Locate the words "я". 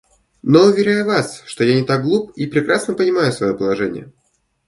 1.63-1.79